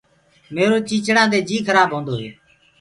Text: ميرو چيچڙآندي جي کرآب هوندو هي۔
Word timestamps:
ميرو 0.53 0.77
چيچڙآندي 0.87 1.39
جي 1.49 1.57
کرآب 1.67 1.89
هوندو 1.93 2.13
هي۔ 2.21 2.29